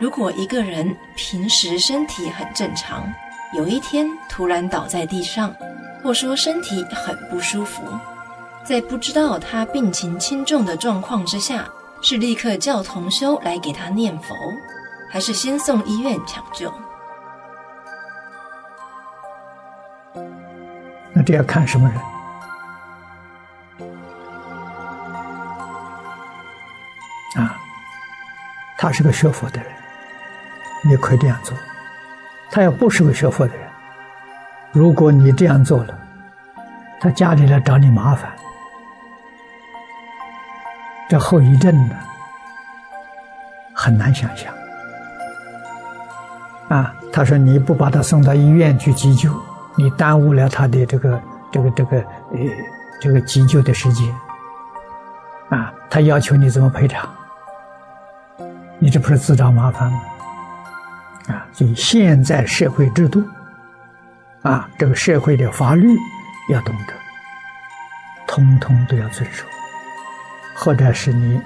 [0.00, 3.10] 如果一个人平时身体很正常，
[3.56, 5.54] 有一天突然倒在地上，
[6.02, 7.82] 或说身体很不舒服，
[8.64, 11.66] 在不知道他病情轻重的状况之下，
[12.02, 14.34] 是立刻叫同修来给他念佛，
[15.10, 16.72] 还是先送医院抢救？
[21.12, 21.98] 那这要看什么人
[27.36, 27.56] 啊？
[28.76, 29.72] 他是个学佛的人，
[30.84, 31.56] 你可以这样做；
[32.50, 33.66] 他要不是个学佛的人，
[34.72, 35.98] 如果你这样做了，
[37.00, 38.30] 他家里来找你麻烦，
[41.08, 41.96] 这后遗症呢，
[43.74, 44.52] 很难想象。
[46.68, 49.30] 啊，他说你不把他送到医院去急救。
[49.76, 52.38] 你耽误了他的这个、这个、这个呃，
[53.00, 54.08] 这个急救的时间，
[55.48, 57.10] 啊，他要求你怎么赔偿？
[58.78, 60.00] 你这不是自找麻烦吗？
[61.28, 63.22] 啊，所以现在社会制度，
[64.42, 65.96] 啊，这个社会的法律
[66.50, 66.92] 要懂得，
[68.26, 69.44] 通通都要遵守，
[70.54, 71.40] 或者是你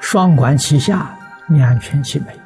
[0.00, 1.14] 双管齐下，
[1.48, 2.38] 两全其美，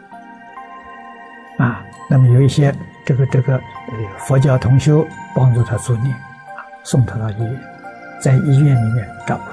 [1.58, 2.74] 啊，那么有一些。
[3.04, 3.62] 这个这个呃，
[4.16, 6.16] 佛教同修帮助他助念，
[6.84, 7.60] 送他到医院，
[8.20, 9.50] 在医院里面照顾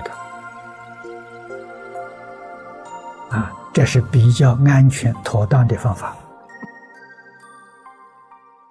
[3.31, 6.15] 他，啊，这是比较安全妥当的方法。